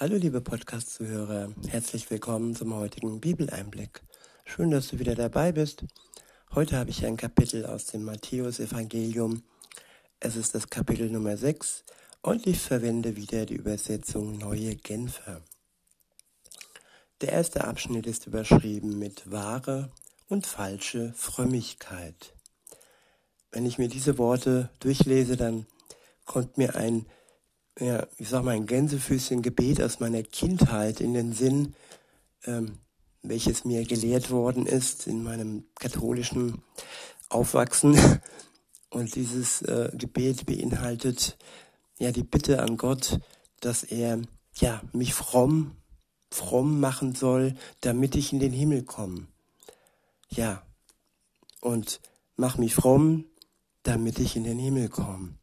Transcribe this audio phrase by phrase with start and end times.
[0.00, 4.00] Hallo liebe Podcast-Zuhörer, herzlich willkommen zum heutigen Bibeleinblick.
[4.44, 5.86] Schön, dass du wieder dabei bist.
[6.54, 9.42] Heute habe ich ein Kapitel aus dem Matthäus-Evangelium.
[10.20, 11.82] Es ist das Kapitel Nummer 6
[12.22, 15.42] und ich verwende wieder die Übersetzung Neue Genfer.
[17.20, 19.90] Der erste Abschnitt ist überschrieben mit wahre
[20.28, 22.34] und falsche Frömmigkeit.
[23.50, 25.66] Wenn ich mir diese Worte durchlese, dann
[26.24, 27.06] kommt mir ein
[27.80, 31.74] ja, ich sag mal, ein Gänsefüßchen-Gebet aus meiner Kindheit in den Sinn,
[32.44, 32.78] ähm,
[33.22, 36.62] welches mir gelehrt worden ist in meinem katholischen
[37.28, 37.98] Aufwachsen.
[38.90, 41.36] Und dieses äh, Gebet beinhaltet
[41.98, 43.20] ja die Bitte an Gott,
[43.60, 44.22] dass er
[44.54, 45.76] ja mich fromm,
[46.30, 49.26] fromm machen soll, damit ich in den Himmel komme.
[50.30, 50.62] Ja,
[51.60, 52.00] und
[52.36, 53.26] mach mich fromm,
[53.82, 55.38] damit ich in den Himmel komme.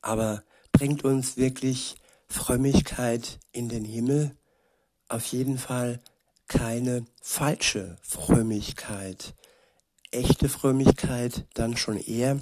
[0.00, 0.44] Aber
[0.82, 1.94] bringt uns wirklich
[2.26, 4.36] Frömmigkeit in den Himmel?
[5.06, 6.00] Auf jeden Fall
[6.48, 9.36] keine falsche Frömmigkeit.
[10.10, 12.40] Echte Frömmigkeit dann schon eher,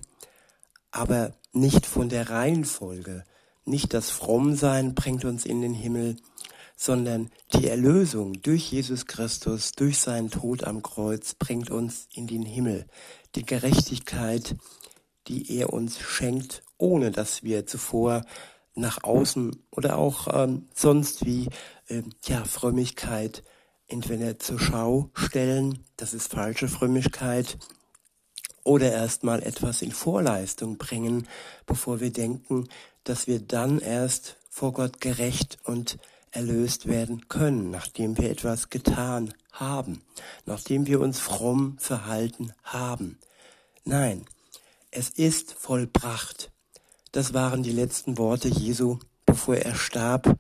[0.91, 3.25] aber nicht von der Reihenfolge.
[3.67, 6.17] Nicht das Frommsein bringt uns in den Himmel,
[6.77, 12.47] sondern die Erlösung durch Jesus Christus, durch seinen Tod am Kreuz bringt uns in den
[12.47, 12.87] Himmel.
[13.35, 14.57] Die Gerechtigkeit,
[15.29, 18.25] die er uns schenkt ohne dass wir zuvor
[18.75, 21.49] nach außen oder auch ähm, sonst wie
[21.89, 23.43] äh, ja Frömmigkeit
[23.87, 27.59] entweder zur Schau stellen, das ist falsche Frömmigkeit,
[28.63, 31.27] oder erstmal etwas in Vorleistung bringen,
[31.67, 32.69] bevor wir denken,
[33.05, 35.99] dass wir dann erst vor Gott gerecht und
[36.31, 40.03] erlöst werden können, nachdem wir etwas getan haben,
[40.47, 43.19] nachdem wir uns fromm verhalten haben.
[43.85, 44.27] Nein,
[44.91, 46.53] es ist vollbracht.
[47.13, 50.39] Das waren die letzten Worte Jesu, bevor er starb.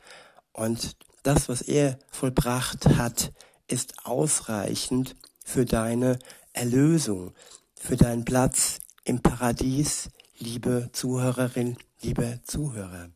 [0.53, 3.33] Und das, was er vollbracht hat,
[3.67, 6.19] ist ausreichend für deine
[6.53, 7.35] Erlösung,
[7.75, 13.11] für deinen Platz im Paradies, liebe Zuhörerin, liebe Zuhörer.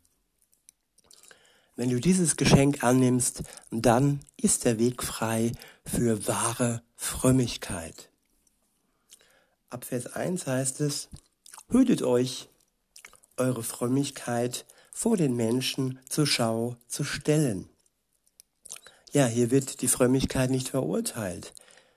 [1.76, 5.52] Wenn du dieses Geschenk annimmst, dann ist der Weg frei
[5.84, 8.10] für wahre Frömmigkeit.
[9.70, 11.08] Ab Vers 1 heißt es,
[11.68, 12.48] hütet euch
[13.36, 17.68] eure Frömmigkeit vor den Menschen zur Schau zu stellen.
[19.12, 21.52] Ja, hier wird die Frömmigkeit nicht verurteilt.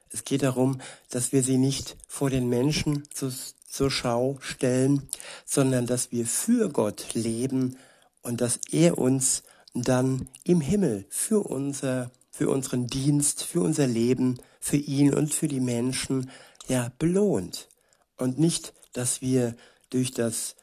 [0.10, 3.32] Es geht darum, dass wir sie nicht vor den Menschen zu,
[3.68, 5.10] zur Schau stellen,
[5.46, 7.78] sondern dass wir für Gott leben
[8.22, 9.44] und dass er uns
[9.74, 15.48] dann im Himmel für unser, für unseren Dienst, für unser Leben, für ihn und für
[15.48, 16.32] die Menschen,
[16.68, 17.68] ja, belohnt.
[18.18, 19.56] Und nicht, dass wir
[19.90, 20.56] durch das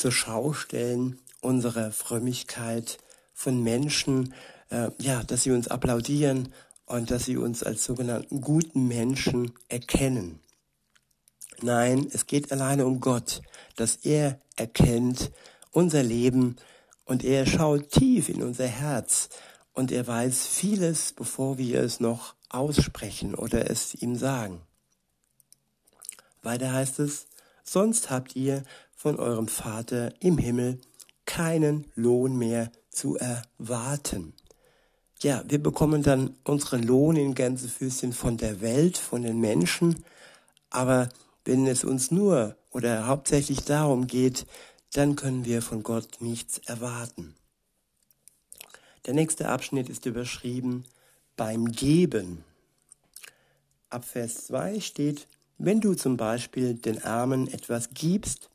[0.00, 2.96] zur Schau stellen, unsere Frömmigkeit
[3.34, 4.32] von Menschen,
[4.70, 6.54] äh, ja, dass sie uns applaudieren
[6.86, 10.40] und dass sie uns als sogenannten guten Menschen erkennen.
[11.60, 13.42] Nein, es geht alleine um Gott,
[13.76, 15.32] dass er erkennt
[15.70, 16.56] unser Leben
[17.04, 19.28] und er schaut tief in unser Herz
[19.74, 24.62] und er weiß vieles, bevor wir es noch aussprechen oder es ihm sagen.
[26.42, 27.26] Weiter heißt es,
[27.64, 28.64] sonst habt ihr
[29.00, 30.78] von eurem Vater im Himmel
[31.24, 34.34] keinen Lohn mehr zu erwarten.
[35.22, 40.04] Ja, wir bekommen dann unseren Lohn in Gänsefüßchen von der Welt, von den Menschen,
[40.68, 41.08] aber
[41.46, 44.44] wenn es uns nur oder hauptsächlich darum geht,
[44.92, 47.34] dann können wir von Gott nichts erwarten.
[49.06, 50.84] Der nächste Abschnitt ist überschrieben
[51.38, 52.44] beim Geben.
[53.88, 58.50] Ab Vers 2 steht, wenn du zum Beispiel den Armen etwas gibst,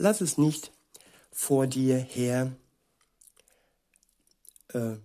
[0.00, 0.72] lass es nicht
[1.30, 2.52] vor dir her
[4.72, 4.96] äh,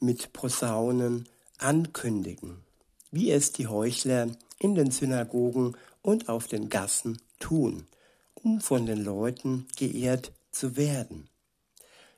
[0.00, 2.64] mit Posaunen ankündigen,
[3.10, 7.86] wie es die Heuchler in den Synagogen und auf den Gassen tun,
[8.34, 11.28] um von den Leuten geehrt zu werden.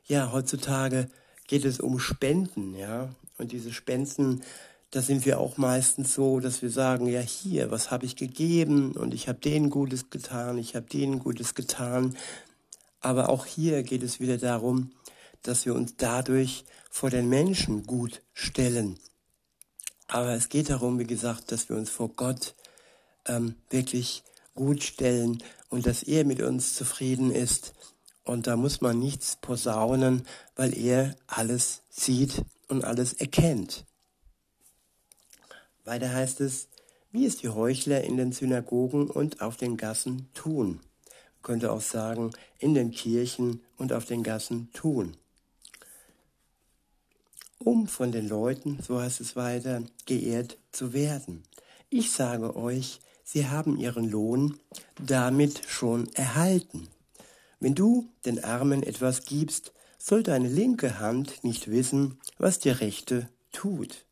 [0.07, 1.11] Ja, heutzutage
[1.49, 4.43] geht es um Spenden, ja, und diese Spenden
[4.97, 8.93] da sind wir auch meistens so, dass wir sagen, ja hier, was habe ich gegeben
[8.93, 12.17] und ich habe denen Gutes getan, ich habe denen Gutes getan.
[13.01, 14.93] Aber auch hier geht es wieder darum,
[15.43, 18.99] dass wir uns dadurch vor den Menschen gut stellen.
[20.09, 22.55] Aber es geht darum, wie gesagt, dass wir uns vor Gott
[23.27, 24.23] ähm, wirklich
[24.55, 27.75] gut stellen und dass er mit uns zufrieden ist.
[28.25, 33.86] Und da muss man nichts posaunen, weil er alles sieht und alles erkennt.
[35.87, 36.69] Weiter heißt es,
[37.13, 40.81] wie es die Heuchler in den Synagogen und auf den Gassen tun.
[41.09, 45.17] Man könnte auch sagen, in den Kirchen und auf den Gassen tun.
[47.59, 51.43] um von den Leuten, so heißt es weiter, geehrt zu werden.
[51.91, 54.59] Ich sage euch, sie haben ihren Lohn
[55.05, 56.89] damit schon erhalten.
[57.59, 63.29] Wenn du den Armen etwas gibst, soll deine linke Hand nicht wissen, was die rechte
[63.51, 64.06] tut.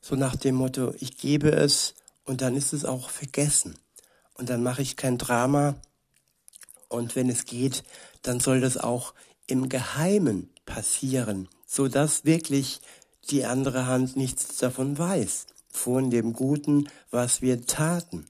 [0.00, 1.94] So nach dem Motto, ich gebe es
[2.24, 3.76] und dann ist es auch vergessen.
[4.34, 5.74] Und dann mache ich kein Drama.
[6.88, 7.84] Und wenn es geht,
[8.22, 9.14] dann soll das auch
[9.46, 12.80] im Geheimen passieren, so dass wirklich
[13.30, 18.26] die andere Hand nichts davon weiß, von dem Guten, was wir taten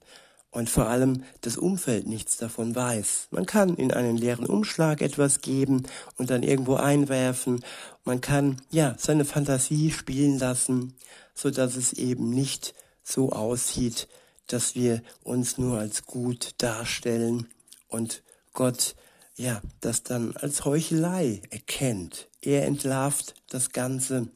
[0.51, 3.29] und vor allem das Umfeld nichts davon weiß.
[3.31, 5.83] Man kann in einen leeren Umschlag etwas geben
[6.17, 7.63] und dann irgendwo einwerfen.
[8.03, 10.95] Man kann ja seine Fantasie spielen lassen,
[11.33, 12.73] so dass es eben nicht
[13.03, 14.07] so aussieht,
[14.47, 17.47] dass wir uns nur als gut darstellen
[17.87, 18.23] und
[18.53, 18.95] Gott
[19.35, 22.27] ja das dann als Heuchelei erkennt.
[22.41, 24.27] Er entlarvt das Ganze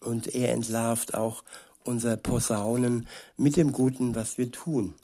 [0.00, 1.44] und er entlarvt auch
[1.84, 4.94] unser Posaunen mit dem Guten, was wir tun.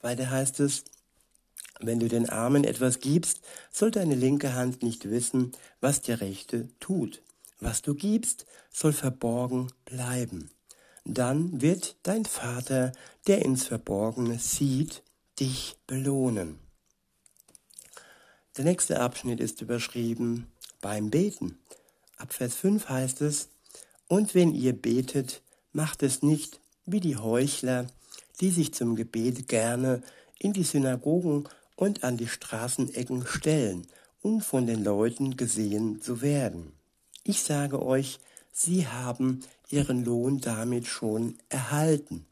[0.00, 0.84] Weiter heißt es,
[1.80, 3.40] wenn du den Armen etwas gibst,
[3.72, 7.22] soll deine linke Hand nicht wissen, was die rechte tut.
[7.60, 10.50] Was du gibst, soll verborgen bleiben.
[11.04, 12.92] Dann wird dein Vater,
[13.26, 15.02] der ins Verborgene sieht,
[15.38, 16.58] dich belohnen.
[18.56, 20.46] Der nächste Abschnitt ist überschrieben
[20.80, 21.58] beim Beten.
[22.16, 23.48] Ab Vers 5 heißt es,
[24.06, 25.42] und wenn ihr betet,
[25.72, 27.86] macht es nicht wie die Heuchler,
[28.40, 30.02] die sich zum Gebet gerne
[30.38, 33.86] in die Synagogen und an die Straßenecken stellen,
[34.22, 36.73] um von den Leuten gesehen zu werden.
[37.26, 38.20] Ich sage euch,
[38.52, 39.40] sie haben
[39.70, 42.26] ihren Lohn damit schon erhalten.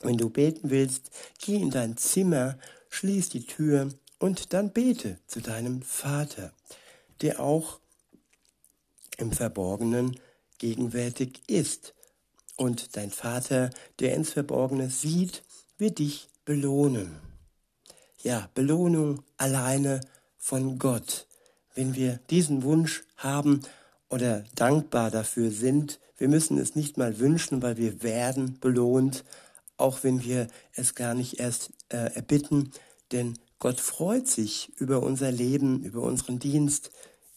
[0.00, 2.58] Wenn du beten willst, geh in dein Zimmer,
[2.88, 6.52] schließ die Tür und dann bete zu deinem Vater,
[7.20, 7.80] der auch
[9.18, 10.18] im Verborgenen
[10.56, 11.94] gegenwärtig ist
[12.56, 13.68] und dein Vater,
[13.98, 15.42] der ins Verborgene sieht,
[15.76, 17.20] wird dich belohnen.
[18.22, 20.00] Ja, Belohnung alleine
[20.38, 21.26] von Gott.
[21.74, 23.62] Wenn wir diesen Wunsch haben
[24.12, 29.24] oder dankbar dafür sind, wir müssen es nicht mal wünschen, weil wir werden belohnt,
[29.76, 32.72] auch wenn wir es gar nicht erst äh, erbitten,
[33.10, 36.90] denn Gott freut sich über unser Leben, über unseren Dienst,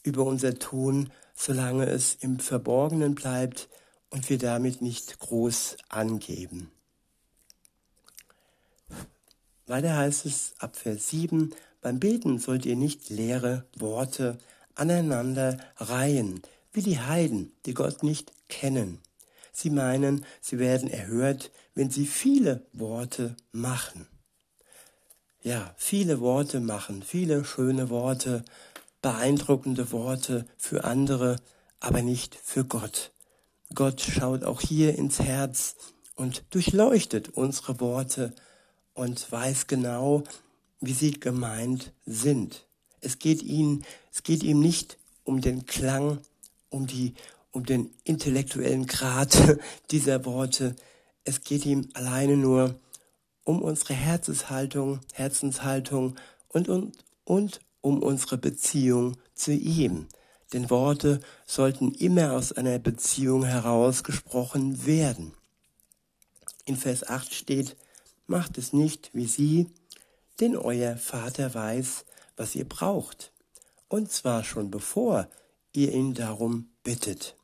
[0.04, 3.70] über unser Tun, solange es im Verborgenen bleibt,
[4.12, 6.72] und wir damit nicht groß angeben.
[9.68, 14.38] Weiter heißt es ab Vers 7, beim Beten sollt ihr nicht leere Worte
[14.76, 16.42] aneinander reihen,
[16.76, 19.00] wie die Heiden, die Gott nicht kennen.
[19.52, 24.08] Sie meinen, sie werden erhört, wenn sie viele Worte machen.
[25.42, 28.44] Ja, viele Worte machen, viele schöne Worte,
[29.02, 31.38] beeindruckende Worte für andere,
[31.80, 33.12] aber nicht für Gott.
[33.74, 35.76] Gott schaut auch hier ins Herz
[36.16, 38.34] und durchleuchtet unsere Worte
[38.94, 40.24] und weiß genau,
[40.82, 42.66] wie sie gemeint sind.
[43.02, 46.20] Es geht ihm, es geht ihm nicht um den Klang,
[46.70, 47.14] um die,
[47.52, 49.58] um den intellektuellen Grad
[49.92, 50.76] dieser Worte.
[51.24, 52.80] Es geht ihm alleine nur
[53.44, 56.16] um unsere Herzenshaltung, Herzenshaltung
[56.50, 60.08] und, und, und um unsere Beziehung zu ihm
[60.54, 65.34] denn Worte sollten immer aus einer Beziehung heraus gesprochen werden.
[66.66, 67.76] In Vers 8 steht,
[68.26, 69.70] macht es nicht wie sie,
[70.40, 72.06] denn euer Vater weiß,
[72.38, 73.32] was ihr braucht,
[73.88, 75.28] und zwar schon bevor
[75.76, 77.36] ihr ihn darum bittet.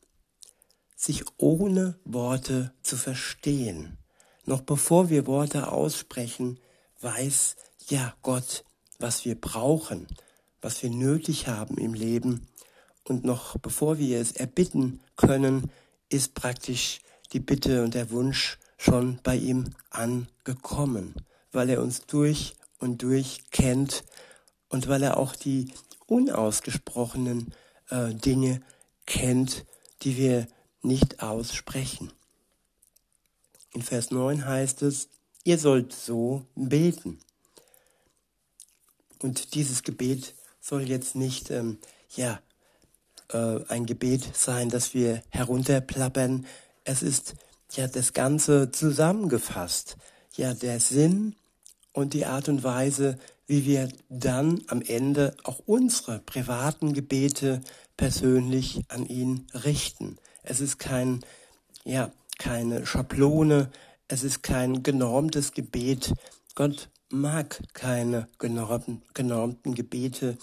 [0.96, 3.98] Sich ohne Worte zu verstehen,
[4.46, 6.60] noch bevor wir Worte aussprechen,
[7.02, 7.56] weiß
[7.88, 8.64] ja Gott,
[9.00, 10.08] was wir brauchen,
[10.62, 12.48] was wir nötig haben im Leben
[13.08, 15.72] und noch bevor wir es erbitten können,
[16.10, 17.00] ist praktisch
[17.34, 21.16] die Bitte und der Wunsch schon bei ihm angekommen,
[21.52, 24.04] weil er uns durch und durch kennt
[24.70, 25.74] und weil er auch die
[26.08, 27.54] unausgesprochenen
[27.92, 28.62] äh, Dinge
[29.06, 29.66] kennt,
[30.02, 30.48] die wir
[30.82, 32.12] nicht aussprechen.
[33.74, 35.10] In Vers 9 heißt es,
[35.44, 37.20] ihr sollt so beten.
[39.22, 41.78] Und dieses Gebet soll jetzt nicht, ähm,
[42.16, 42.42] ja,
[43.30, 46.46] äh, ein Gebet sein, das wir herunterplappern.
[46.84, 47.36] Es ist
[47.72, 49.98] ja das Ganze zusammengefasst.
[50.36, 51.36] Ja, der Sinn
[51.94, 53.18] und die Art und Weise,
[53.52, 57.60] wie wir dann am Ende auch unsere privaten Gebete
[57.98, 60.16] persönlich an ihn richten.
[60.42, 61.20] Es ist kein,
[61.84, 63.70] ja, keine Schablone,
[64.08, 66.14] es ist kein genormtes Gebet.
[66.56, 70.38] Gott mag keine genormten, genormten Gebete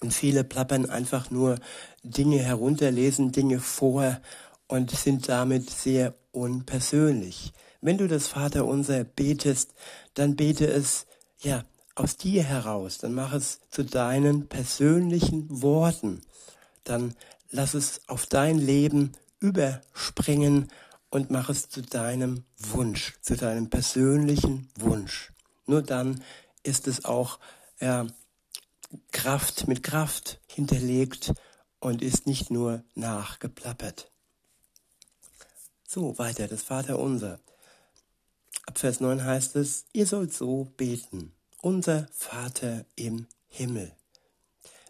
[0.00, 1.58] Und viele plappern einfach nur
[2.02, 4.18] Dinge herunter, lesen Dinge vor
[4.66, 7.52] und sind damit sehr unpersönlich.
[7.82, 9.74] Wenn du das Vaterunser betest,
[10.14, 11.04] dann bete es,
[11.42, 11.64] ja,
[11.98, 16.22] aus dir heraus, dann mach es zu deinen persönlichen Worten.
[16.84, 17.14] Dann
[17.50, 20.70] lass es auf dein Leben überspringen
[21.10, 25.32] und mach es zu deinem Wunsch, zu deinem persönlichen Wunsch.
[25.66, 26.22] Nur dann
[26.62, 27.38] ist es auch
[27.80, 28.06] ja,
[29.12, 31.32] Kraft mit Kraft hinterlegt
[31.80, 34.10] und ist nicht nur nachgeplappert.
[35.86, 37.40] So, weiter, das Vaterunser.
[38.66, 43.92] Ab Vers 9 heißt es, ihr sollt so beten unser Vater im Himmel,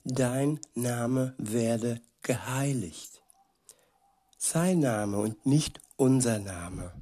[0.04, 3.22] dein Name werde geheiligt.
[4.36, 6.92] Sein Name und nicht unser Name.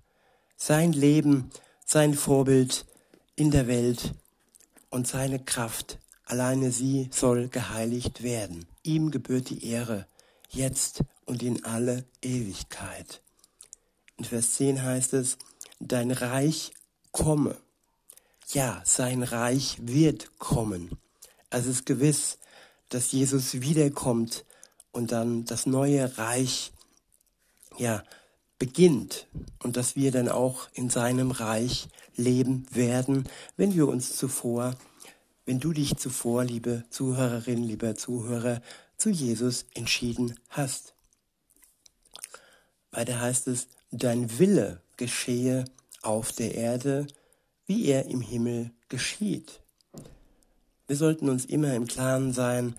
[0.56, 1.50] Sein Leben,
[1.84, 2.86] sein Vorbild
[3.34, 4.14] in der Welt
[4.90, 8.66] und seine Kraft, alleine sie soll geheiligt werden.
[8.82, 10.06] Ihm gebührt die Ehre,
[10.48, 13.20] jetzt und in alle Ewigkeit.
[14.16, 15.36] In Vers 10 heißt es,
[15.80, 16.72] dein Reich
[17.10, 17.56] komme
[18.52, 20.90] ja, sein Reich wird kommen.
[21.50, 22.38] Es ist gewiss,
[22.88, 24.44] dass Jesus wiederkommt
[24.92, 26.72] und dann das neue Reich,
[27.76, 28.02] ja,
[28.58, 29.26] beginnt
[29.62, 34.74] und dass wir dann auch in seinem Reich leben werden, wenn wir uns zuvor,
[35.44, 38.62] wenn du dich zuvor, liebe Zuhörerin, lieber Zuhörer,
[38.96, 40.94] zu Jesus entschieden hast.
[42.90, 45.66] Weiter heißt es, dein Wille geschehe
[46.00, 47.06] auf der Erde
[47.66, 49.60] wie er im Himmel geschieht.
[50.86, 52.76] Wir sollten uns immer im Klaren sein,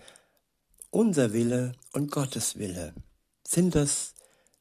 [0.90, 2.94] unser Wille und Gottes Wille.
[3.46, 4.14] Sind das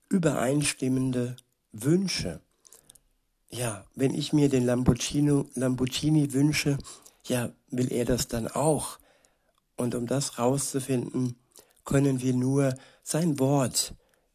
[0.10, 1.38] übereinstimmende
[1.72, 2.42] Wünsche?
[3.50, 6.78] Ja, wenn ich mir den Lamborghini, Lamborghini wünsche,
[7.26, 9.00] ja, will er das dann auch.
[9.78, 11.38] Und um das rauszufinden,
[11.86, 13.94] können wir nur sein Wort,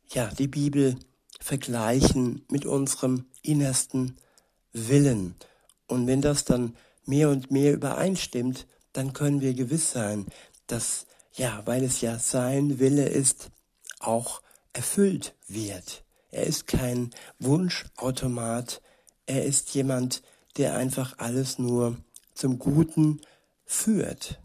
[0.09, 0.97] ja, die Bibel,
[1.41, 4.17] vergleichen mit unserem innersten
[4.73, 5.35] Willen.
[5.93, 10.27] Und wenn das dann mehr und mehr übereinstimmt, dann können wir gewiss sein,
[10.67, 13.51] dass, ja, weil es ja sein Wille ist,
[14.01, 14.41] auch
[14.73, 16.03] erfüllt wird.
[16.31, 18.81] Er ist kein Wunschautomat,
[19.27, 20.23] er ist jemand,
[20.57, 21.99] der einfach alles nur
[22.35, 23.21] zum Guten
[23.67, 24.41] führt.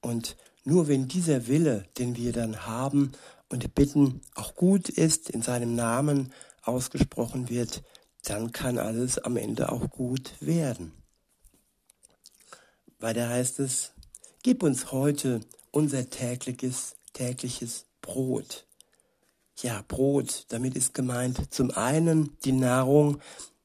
[0.00, 3.12] Und nur wenn dieser Wille, den wir dann haben
[3.50, 7.82] und bitten, auch gut ist, in seinem Namen ausgesprochen wird,
[8.28, 10.92] dann kann alles am Ende auch gut werden.
[12.98, 13.92] Weiter heißt es,
[14.42, 15.40] gib uns heute
[15.70, 18.66] unser tägliches, tägliches Brot.
[19.62, 23.20] Ja, Brot, damit ist gemeint zum einen die Nahrung,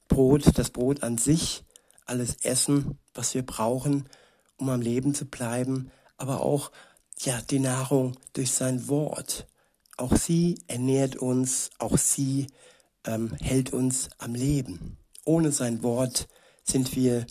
[0.08, 1.64] Brot, das Brot an sich,
[2.06, 4.08] alles Essen, was wir brauchen,
[4.58, 6.72] um am Leben zu bleiben, aber auch
[7.20, 9.48] ja, die Nahrung durch sein Wort.
[9.98, 12.48] Auch sie ernährt uns, auch sie
[13.06, 14.98] ähm, hält uns am Leben.
[15.26, 16.28] Ohne sein Wort
[16.64, 17.26] sind wir,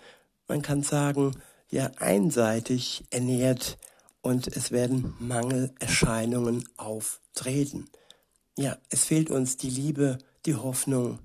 [0.48, 1.34] man kann sagen,
[1.70, 3.78] ja einseitig ernährt
[4.22, 7.88] und es werden Mangelerscheinungen auftreten.
[8.56, 11.20] Ja, es fehlt uns die Liebe, die Hoffnung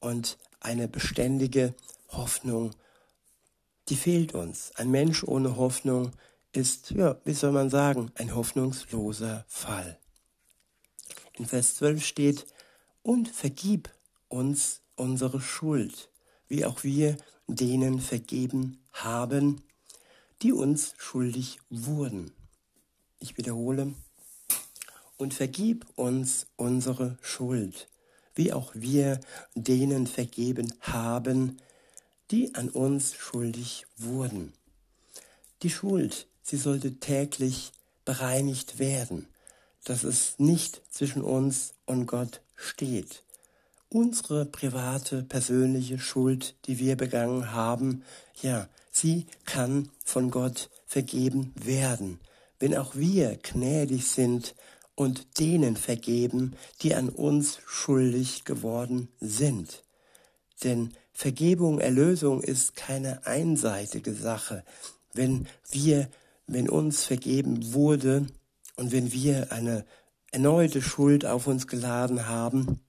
[0.00, 1.74] und eine beständige
[2.08, 2.70] Hoffnung,
[3.88, 4.72] die fehlt uns.
[4.76, 6.12] Ein Mensch ohne Hoffnung
[6.52, 9.98] ist, ja, wie soll man sagen, ein hoffnungsloser Fall.
[11.34, 12.46] In Vers 12 steht,
[13.06, 13.88] und vergib
[14.26, 16.10] uns unsere Schuld,
[16.48, 19.62] wie auch wir denen vergeben haben,
[20.42, 22.32] die uns schuldig wurden.
[23.20, 23.94] Ich wiederhole,
[25.18, 27.88] und vergib uns unsere Schuld,
[28.34, 29.20] wie auch wir
[29.54, 31.58] denen vergeben haben,
[32.32, 34.52] die an uns schuldig wurden.
[35.62, 37.70] Die Schuld, sie sollte täglich
[38.04, 39.28] bereinigt werden,
[39.84, 43.22] dass es nicht zwischen uns und Gott steht.
[43.88, 48.02] Unsere private, persönliche Schuld, die wir begangen haben,
[48.42, 52.18] ja, sie kann von Gott vergeben werden,
[52.58, 54.54] wenn auch wir gnädig sind
[54.96, 59.84] und denen vergeben, die an uns schuldig geworden sind.
[60.64, 64.64] Denn Vergebung, Erlösung ist keine einseitige Sache.
[65.12, 66.08] Wenn wir,
[66.46, 68.26] wenn uns vergeben wurde
[68.76, 69.84] und wenn wir eine
[70.36, 72.80] erneute Schuld auf uns geladen haben,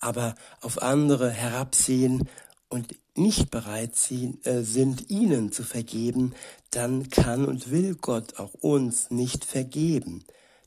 [0.00, 2.30] aber auf andere herabsehen
[2.70, 6.32] und nicht bereit äh, sind, ihnen zu vergeben,
[6.70, 10.24] dann kann und will Gott auch uns nicht vergeben.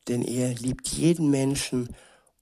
[0.08, 1.89] Denn er liebt jeden Menschen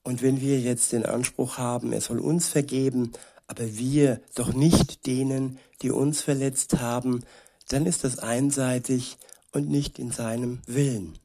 [0.04, 3.14] und wenn wir jetzt den Anspruch haben, er soll uns vergeben,
[3.48, 7.24] aber wir doch nicht denen, die uns verletzt haben,
[7.70, 9.18] dann ist das einseitig
[9.54, 11.18] und nicht in seinem Willen.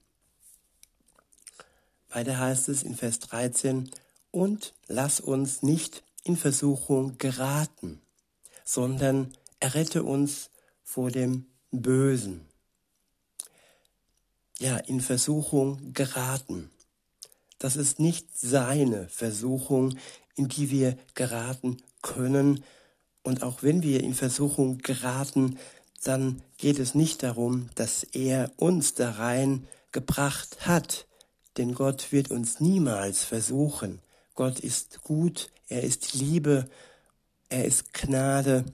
[2.14, 3.90] Weiter heißt es in Vers 13,
[4.30, 8.00] und lass uns nicht in Versuchung geraten,
[8.64, 10.50] sondern errette uns
[10.82, 12.46] vor dem Bösen.
[14.58, 16.70] Ja, in Versuchung geraten.
[17.58, 19.96] Das ist nicht seine Versuchung,
[20.34, 22.64] in die wir geraten können.
[23.22, 25.58] Und auch wenn wir in Versuchung geraten,
[26.04, 31.06] dann geht es nicht darum, dass er uns da rein gebracht hat.
[31.56, 34.00] Denn Gott wird uns niemals versuchen.
[34.34, 36.68] Gott ist gut, er ist Liebe,
[37.48, 38.64] er ist Gnade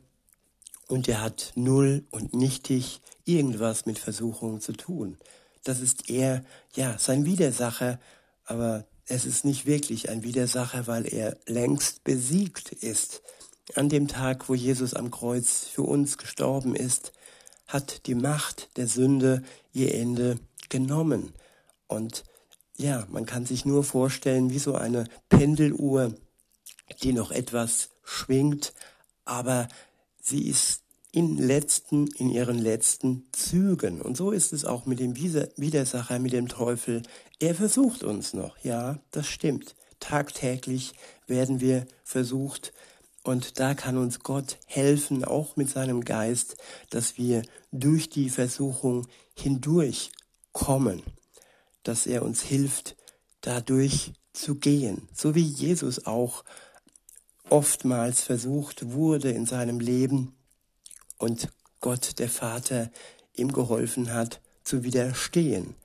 [0.86, 5.18] und er hat null und nichtig irgendwas mit Versuchung zu tun.
[5.64, 6.44] Das ist eher,
[6.74, 7.98] ja, sein Widersacher,
[8.44, 13.22] aber es ist nicht wirklich ein Widersacher, weil er längst besiegt ist.
[13.74, 17.12] An dem Tag, wo Jesus am Kreuz für uns gestorben ist,
[17.66, 19.42] hat die Macht der Sünde
[19.72, 21.32] ihr Ende genommen.
[21.86, 22.24] Und
[22.78, 26.14] ja, man kann sich nur vorstellen, wie so eine Pendeluhr,
[27.02, 28.72] die noch etwas schwingt,
[29.24, 29.68] aber
[30.22, 34.00] sie ist in letzten, in ihren letzten Zügen.
[34.00, 37.02] Und so ist es auch mit dem Widersacher, mit dem Teufel.
[37.40, 38.56] Er versucht uns noch.
[38.58, 39.74] Ja, das stimmt.
[40.00, 40.94] Tagtäglich
[41.26, 42.72] werden wir versucht.
[43.24, 46.56] Und da kann uns Gott helfen, auch mit seinem Geist,
[46.90, 47.42] dass wir
[47.72, 50.12] durch die Versuchung hindurch
[50.52, 51.02] kommen.
[51.88, 52.96] Dass er uns hilft,
[53.40, 55.08] dadurch zu gehen.
[55.14, 56.44] So wie Jesus auch
[57.48, 60.36] oftmals versucht wurde in seinem Leben
[61.16, 61.48] und
[61.80, 62.90] Gott der Vater
[63.32, 65.76] ihm geholfen hat zu widerstehen.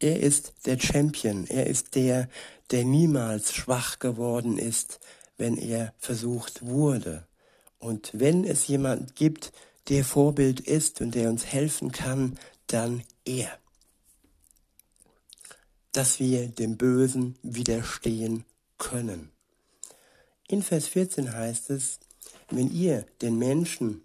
[0.00, 2.28] Er ist der Champion, er ist der,
[2.72, 4.98] der niemals schwach geworden ist,
[5.36, 7.28] wenn er versucht wurde.
[7.78, 9.52] Und wenn es jemand gibt,
[9.88, 13.56] der Vorbild ist und der uns helfen kann, dann er.
[15.92, 18.44] Dass wir dem Bösen widerstehen
[18.78, 19.30] können.
[20.48, 22.00] In Vers 14 heißt es,
[22.50, 24.02] wenn ihr den Menschen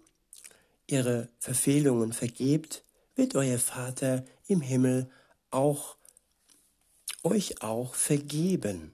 [0.86, 2.82] ihre Verfehlungen vergebt,
[3.16, 5.10] wird euer Vater im Himmel
[5.50, 5.96] auch
[7.22, 8.92] euch auch vergeben.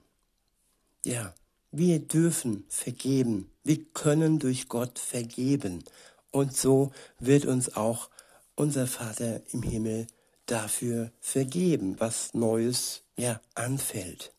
[1.05, 1.35] Ja,
[1.71, 3.51] wir dürfen vergeben.
[3.63, 5.83] Wir können durch Gott vergeben.
[6.31, 8.09] Und so wird uns auch
[8.55, 10.07] unser Vater im Himmel
[10.45, 14.33] dafür vergeben, was Neues ja anfällt.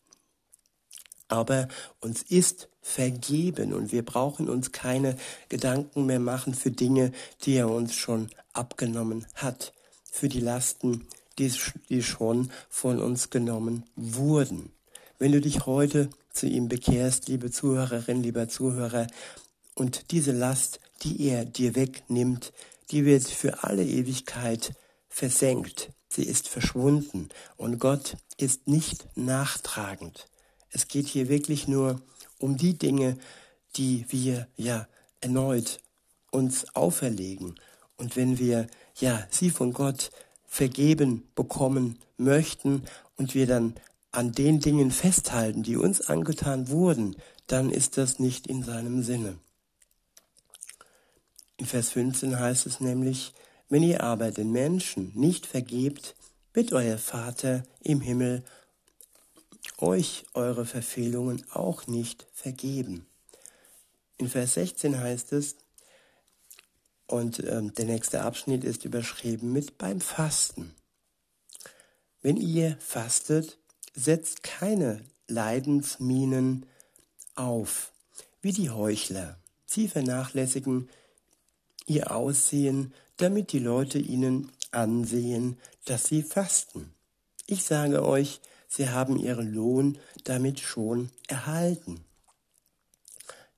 [1.29, 1.69] Aber
[2.01, 5.17] uns ist vergeben und wir brauchen uns keine
[5.49, 7.13] Gedanken mehr machen für Dinge,
[7.43, 9.73] die er uns schon abgenommen hat,
[10.11, 11.07] für die Lasten,
[11.39, 11.53] die,
[11.89, 14.71] die schon von uns genommen wurden.
[15.19, 19.07] Wenn du dich heute zu ihm bekehrst, liebe Zuhörerin, lieber Zuhörer,
[19.75, 22.53] und diese Last, die er dir wegnimmt,
[22.91, 24.73] die wird für alle Ewigkeit
[25.15, 25.93] versenkt.
[26.09, 30.27] Sie ist verschwunden und Gott ist nicht nachtragend.
[30.71, 32.03] Es geht hier wirklich nur
[32.39, 33.17] um die Dinge,
[33.77, 34.89] die wir ja
[35.21, 35.79] erneut
[36.33, 37.55] uns auferlegen.
[37.97, 40.11] Und wenn wir ja sie von Gott
[40.49, 42.83] vergeben bekommen möchten
[43.17, 43.75] und wir dann
[44.11, 47.15] an den Dingen festhalten, die uns angetan wurden,
[47.47, 49.39] dann ist das nicht in seinem Sinne.
[51.57, 53.33] In Vers 15 heißt es nämlich,
[53.75, 56.15] wenn ihr aber den Menschen nicht vergebt,
[56.53, 58.45] wird euer Vater im Himmel
[59.79, 63.05] euch eure Verfehlungen auch nicht vergeben.
[64.17, 65.57] In Vers 16 heißt es,
[67.09, 70.73] und ähm, der nächste Abschnitt ist überschrieben mit beim Fasten.
[72.23, 73.59] Wenn ihr fastet,
[73.93, 76.67] setzt keine Leidensminen
[77.35, 77.91] auf,
[78.41, 79.37] wie die Heuchler.
[79.67, 80.89] Sie vernachlässigen
[81.87, 86.93] ihr Aussehen, damit die Leute ihnen ansehen, dass sie fasten.
[87.47, 92.05] Ich sage euch, sie haben ihren Lohn damit schon erhalten.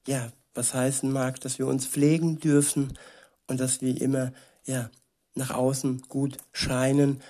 [0.07, 2.99] Ja, was heißen mag, dass wir uns pflegen dürfen
[3.47, 4.33] und dass wir immer,
[4.65, 4.91] ja,
[5.35, 7.23] nach außen gut scheinen.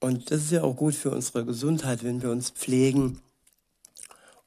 [0.00, 3.20] Und das ist ja auch gut für unsere Gesundheit, wenn wir uns pflegen.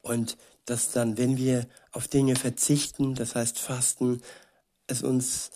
[0.01, 4.21] Und dass dann, wenn wir auf Dinge verzichten, das heißt fasten,
[4.87, 5.51] es uns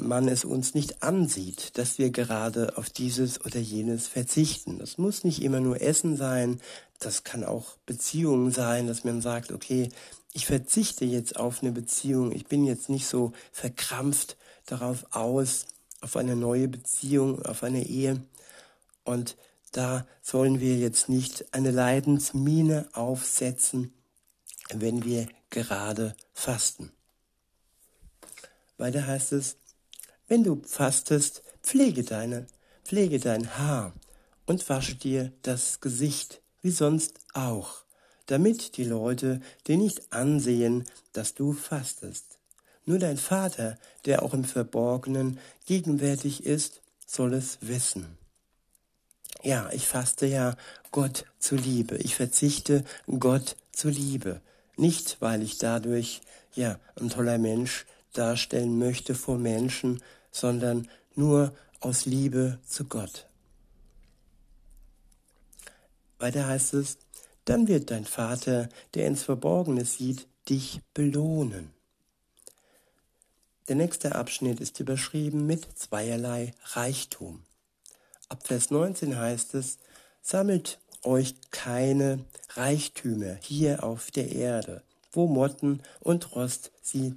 [0.00, 4.78] man es uns nicht ansieht, dass wir gerade auf dieses oder jenes verzichten.
[4.78, 6.60] Das muss nicht immer nur Essen sein,
[6.98, 9.88] das kann auch Beziehungen sein, dass man sagt, okay,
[10.32, 15.66] ich verzichte jetzt auf eine Beziehung, ich bin jetzt nicht so verkrampft darauf aus,
[16.00, 18.22] auf eine neue Beziehung, auf eine Ehe.
[19.04, 19.36] Und
[19.72, 23.92] da sollen wir jetzt nicht eine Leidensmine aufsetzen,
[24.72, 26.92] wenn wir gerade fasten.
[28.78, 29.56] Weiter heißt es,
[30.30, 32.46] wenn du fastest, pflege deine,
[32.84, 33.92] pflege dein Haar
[34.46, 37.82] und wasche dir das Gesicht wie sonst auch,
[38.26, 42.38] damit die Leute dir nicht ansehen, dass du fastest.
[42.84, 48.16] Nur dein Vater, der auch im Verborgenen gegenwärtig ist, soll es wissen.
[49.42, 50.56] Ja, ich faste ja
[50.92, 51.96] Gott zuliebe.
[51.96, 52.84] Ich verzichte
[53.18, 54.40] Gott zuliebe.
[54.76, 56.20] Nicht, weil ich dadurch,
[56.54, 63.26] ja, ein toller Mensch darstellen möchte vor Menschen, sondern nur aus Liebe zu Gott.
[66.18, 66.98] Weiter heißt es,
[67.44, 71.70] dann wird dein Vater, der ins Verborgene sieht, dich belohnen.
[73.68, 77.44] Der nächste Abschnitt ist überschrieben mit zweierlei Reichtum.
[78.28, 79.78] Ab Vers 19 heißt es,
[80.22, 87.16] sammelt euch keine Reichtümer hier auf der Erde, wo Motten und Rost sie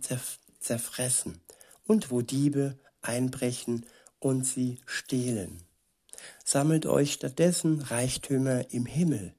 [0.60, 1.41] zerfressen
[1.86, 3.85] und wo Diebe einbrechen
[4.19, 5.61] und sie stehlen.
[6.43, 9.33] Sammelt euch stattdessen Reichtümer im Himmel,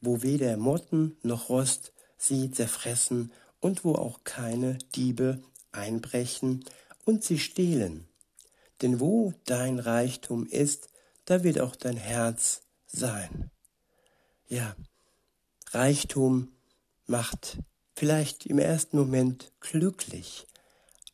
[0.00, 5.42] wo weder Motten noch Rost sie zerfressen und wo auch keine Diebe
[5.72, 6.64] einbrechen
[7.04, 8.06] und sie stehlen.
[8.82, 10.88] Denn wo dein Reichtum ist,
[11.24, 13.50] da wird auch dein Herz sein.
[14.48, 14.76] Ja,
[15.70, 16.52] Reichtum
[17.06, 17.58] macht
[17.94, 20.46] vielleicht im ersten Moment glücklich,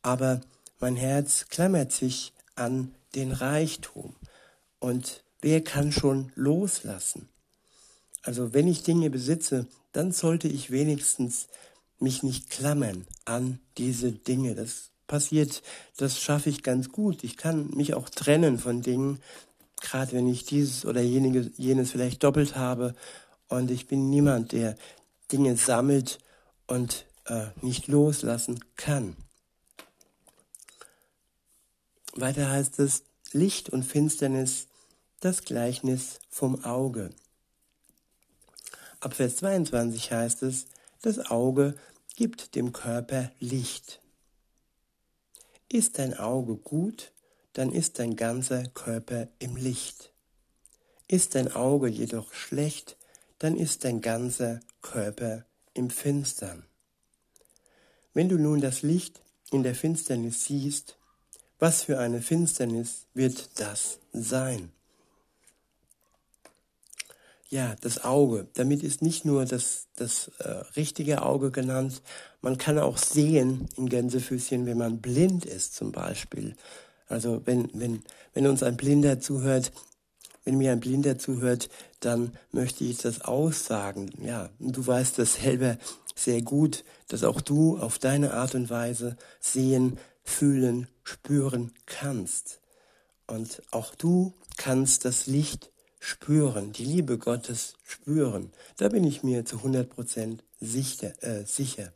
[0.01, 0.41] aber
[0.81, 4.15] mein Herz klammert sich an den Reichtum.
[4.79, 7.29] Und wer kann schon loslassen?
[8.23, 11.47] Also wenn ich Dinge besitze, dann sollte ich wenigstens
[11.99, 14.55] mich nicht klammern an diese Dinge.
[14.55, 15.61] Das passiert,
[15.97, 17.23] das schaffe ich ganz gut.
[17.23, 19.19] Ich kann mich auch trennen von Dingen,
[19.81, 22.95] gerade wenn ich dieses oder jenes vielleicht doppelt habe.
[23.49, 24.75] Und ich bin niemand, der
[25.31, 26.19] Dinge sammelt
[26.67, 29.15] und äh, nicht loslassen kann.
[32.13, 34.67] Weiter heißt es, Licht und Finsternis,
[35.21, 37.11] das Gleichnis vom Auge.
[38.99, 40.65] Ab Vers 22 heißt es,
[41.01, 41.75] das Auge
[42.15, 44.01] gibt dem Körper Licht.
[45.69, 47.13] Ist dein Auge gut,
[47.53, 50.11] dann ist dein ganzer Körper im Licht.
[51.07, 52.97] Ist dein Auge jedoch schlecht,
[53.39, 56.65] dann ist dein ganzer Körper im Finstern.
[58.13, 59.21] Wenn du nun das Licht
[59.51, 60.97] in der Finsternis siehst,
[61.61, 64.71] was für eine Finsternis wird das sein?
[67.49, 68.47] Ja, das Auge.
[68.55, 72.01] Damit ist nicht nur das, das äh, richtige Auge genannt.
[72.41, 76.55] Man kann auch sehen in Gänsefüßchen, wenn man blind ist zum Beispiel.
[77.07, 78.01] Also wenn, wenn,
[78.33, 79.71] wenn uns ein Blinder zuhört,
[80.45, 81.69] wenn mir ein Blinder zuhört,
[81.99, 84.09] dann möchte ich das aussagen.
[84.25, 85.77] Ja, du weißt das selber
[86.15, 92.59] sehr gut, dass auch du auf deine Art und Weise sehen, fühlen, spüren kannst.
[93.27, 98.51] Und auch du kannst das Licht spüren, die Liebe Gottes spüren.
[98.77, 101.93] Da bin ich mir zu 100% sicher, äh, sicher.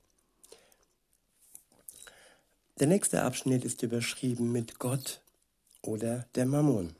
[2.79, 5.21] Der nächste Abschnitt ist überschrieben mit Gott
[5.81, 6.95] oder der Mammon.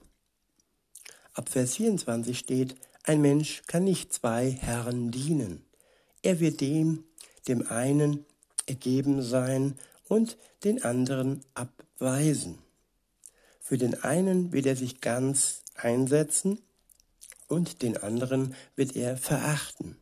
[1.34, 5.66] Ab Vers 24 steht, ein Mensch kann nicht zwei Herren dienen.
[6.22, 7.04] Er wird dem,
[7.48, 8.26] dem einen
[8.66, 12.60] ergeben sein und den anderen abweisen.
[13.60, 16.60] Für den einen wird er sich ganz einsetzen
[17.48, 19.98] und den anderen wird er verachten.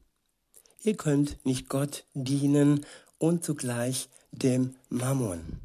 [0.81, 2.85] Ihr könnt nicht Gott dienen
[3.17, 5.59] und zugleich dem Mammon.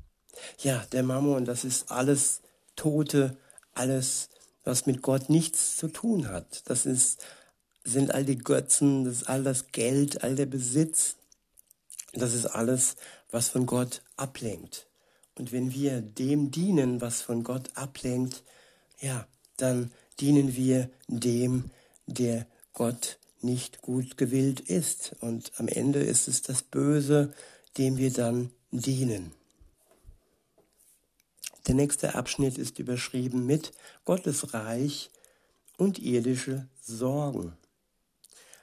[0.61, 2.41] Ja, der Mammon, das ist alles
[2.77, 3.37] Tote,
[3.75, 4.29] alles,
[4.63, 6.69] was mit Gott nichts zu tun hat.
[6.69, 7.25] Das ist,
[7.85, 11.17] sind all die Götzen, das ist all das Geld, all der Besitz.
[12.13, 12.97] Das ist alles,
[13.31, 14.87] was von Gott ablenkt.
[15.35, 18.43] Und wenn wir dem dienen, was von Gott ablenkt,
[19.01, 21.71] ja, dann dienen wir dem,
[22.07, 25.15] der Gott nicht gut gewillt ist.
[25.21, 27.33] Und am Ende ist es das Böse,
[27.77, 29.33] dem wir dann dienen.
[31.67, 33.73] Der nächste Abschnitt ist überschrieben mit
[34.05, 35.11] Gottes Reich
[35.77, 37.53] und irdische Sorgen.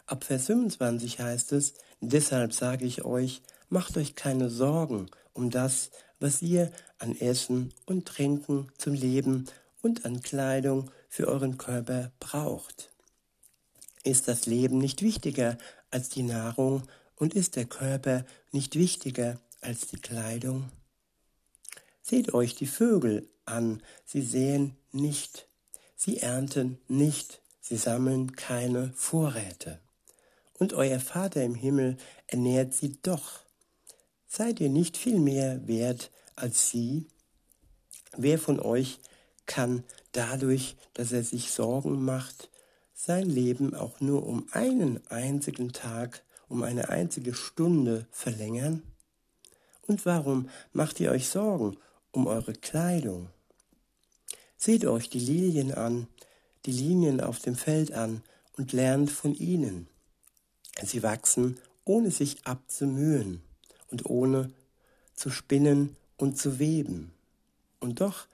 [0.08, 5.91] Ab Vers 25 heißt es, deshalb sage ich euch, macht euch keine Sorgen um das,
[6.19, 9.45] was ihr an Essen und Trinken zum Leben
[9.82, 12.91] und an Kleidung für euren Körper braucht.
[14.04, 15.58] Ist das Leben nicht wichtiger
[15.91, 16.84] als die Nahrung
[17.15, 20.69] und ist der Körper nicht wichtiger als die Kleidung?
[22.01, 25.47] Seht euch die Vögel an, sie säen nicht,
[25.95, 29.80] sie ernten nicht, sie sammeln keine Vorräte.
[30.58, 31.97] Und euer Vater im Himmel
[32.28, 33.44] ernährt sie doch.
[34.38, 37.08] Seid ihr nicht viel mehr wert als sie?
[38.17, 39.00] Wer von euch
[39.45, 42.50] kann dadurch, dass er sich Sorgen macht,
[42.93, 48.84] sein Leben auch nur um einen einzigen Tag, um eine einzige Stunde verlängern?
[49.88, 51.78] Und warum macht ihr euch Sorgen
[52.12, 53.30] um eure Kleidung?
[54.58, 56.10] Seht euch die Lilien an,
[56.65, 58.21] die Linien auf dem Feld an
[58.58, 59.88] und lernt von ihnen.
[60.84, 63.44] Sie wachsen, ohne sich abzumühen
[63.95, 64.51] und ohne
[65.13, 67.13] zu spinnen und zu weben.
[67.79, 68.27] Und doch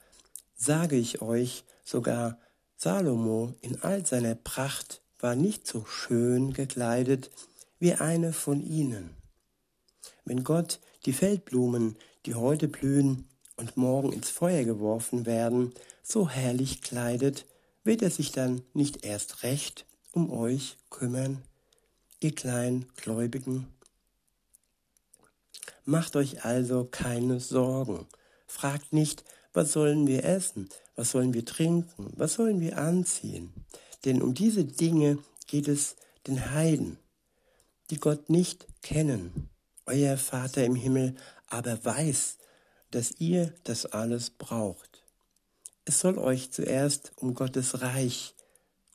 [0.56, 2.40] sage ich euch, sogar
[2.78, 7.30] Salomo in all seiner Pracht war nicht so schön gekleidet
[7.78, 9.12] wie eine von ihnen.
[10.26, 11.96] Wenn Gott die Feldblumen,
[12.26, 17.46] die heute blühen und morgen ins Feuer geworfen werden, so herrlich kleidet,
[17.84, 21.44] wird er sich dann nicht erst recht um euch kümmern,
[22.20, 23.68] ihr kleinen Gläubigen?
[25.86, 28.08] Macht euch also keine Sorgen.
[28.48, 33.54] Fragt nicht, was sollen wir essen, was sollen wir trinken, was sollen wir anziehen.
[34.06, 35.96] Denn um diese Dinge geht es
[36.28, 36.98] den Heiden,
[37.90, 39.50] die Gott nicht kennen.
[39.86, 41.16] Euer Vater im Himmel
[41.48, 42.38] aber weiß,
[42.92, 45.04] dass ihr das alles braucht.
[45.86, 48.36] Es soll euch zuerst um Gottes Reich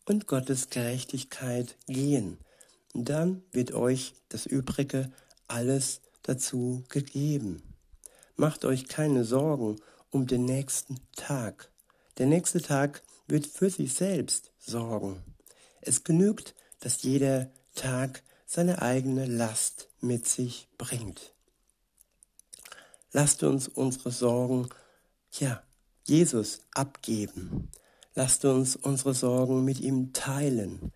[0.07, 2.39] und Gottes Gerechtigkeit gehen.
[2.95, 5.13] Und dann wird euch das Übrige
[5.49, 7.63] alles dazu gegeben.
[8.37, 9.77] Macht euch keine Sorgen
[10.11, 11.71] um den nächsten Tag.
[12.19, 15.23] Der nächste Tag wird für sich selbst sorgen.
[15.81, 21.35] Es genügt, dass jeder Tag seine eigene Last mit sich bringt.
[23.13, 24.69] Lasst uns unsere Sorgen,
[25.33, 25.63] ja,
[26.05, 27.71] Jesus abgeben.
[28.15, 30.93] Lasst uns unsere Sorgen mit ihm teilen,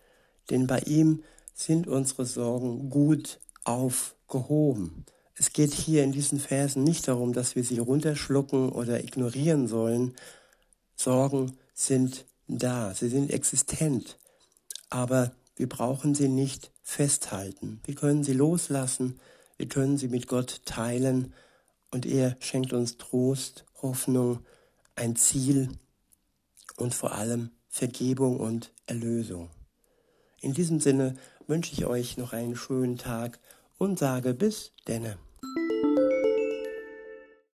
[0.49, 1.23] denn bei ihm
[1.55, 5.05] sind unsere Sorgen gut aufgehoben.
[5.41, 10.15] Es geht hier in diesen Versen nicht darum, dass wir sie runterschlucken oder ignorieren sollen.
[10.97, 14.19] Sorgen sind da, sie sind existent,
[14.91, 17.81] aber wir brauchen sie nicht festhalten.
[17.87, 19.19] Wir können sie loslassen,
[19.57, 21.33] wir können sie mit Gott teilen
[21.91, 24.41] und er schenkt uns Trost, Hoffnung,
[24.95, 25.71] ein Ziel
[26.77, 29.49] und vor allem Vergebung und Erlösung.
[30.43, 31.15] In diesem Sinne
[31.47, 33.39] wünsche ich euch noch einen schönen Tag
[33.79, 35.17] und sage bis denne.